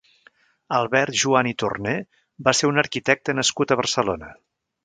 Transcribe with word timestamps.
Albert 0.77 1.19
Juan 1.23 1.49
i 1.51 1.53
Torner 1.63 1.93
va 2.49 2.57
ser 2.61 2.73
un 2.73 2.85
arquitecte 2.85 3.39
nascut 3.41 3.75
a 3.77 3.81
Barcelona. 3.83 4.33